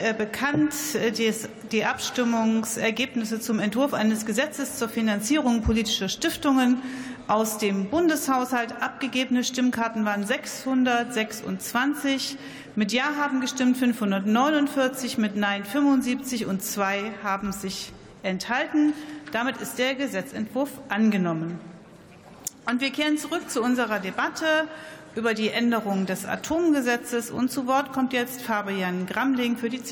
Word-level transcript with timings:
Äh, 0.00 0.14
bekannt 0.14 0.74
äh, 0.94 1.12
die 1.70 1.84
Abstimmungsergebnisse 1.84 3.38
zum 3.38 3.60
Entwurf 3.60 3.92
eines 3.92 4.24
Gesetzes 4.24 4.78
zur 4.78 4.88
Finanzierung 4.88 5.60
politischer 5.60 6.08
Stiftungen 6.08 6.80
aus 7.28 7.58
dem 7.58 7.90
Bundeshaushalt. 7.90 8.80
Abgegebene 8.80 9.44
Stimmkarten 9.44 10.06
waren 10.06 10.24
626. 10.24 12.38
Mit 12.76 12.92
Ja 12.92 13.16
haben 13.18 13.42
gestimmt 13.42 13.76
549, 13.76 15.18
mit 15.18 15.36
Nein 15.36 15.66
75 15.66 16.46
und 16.46 16.62
zwei 16.62 17.12
haben 17.22 17.52
sich 17.52 17.92
enthalten. 18.22 18.94
Damit 19.32 19.58
ist 19.58 19.78
der 19.78 19.96
Gesetzentwurf 19.96 20.70
angenommen. 20.88 21.60
Und 22.70 22.80
wir 22.80 22.90
kehren 22.90 23.18
zurück 23.18 23.50
zu 23.50 23.62
unserer 23.62 23.98
Debatte 23.98 24.46
über 25.16 25.34
die 25.34 25.48
Änderung 25.48 26.06
des 26.06 26.24
Atomgesetzes. 26.24 27.32
Und 27.32 27.50
zu 27.50 27.66
Wort 27.66 27.92
kommt 27.92 28.12
jetzt 28.12 28.42
Fabian 28.42 29.06
Gramling 29.06 29.56
für 29.56 29.68
die 29.68 29.82
CDU. 29.82 29.88